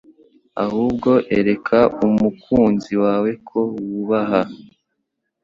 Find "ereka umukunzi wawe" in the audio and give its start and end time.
1.37-3.29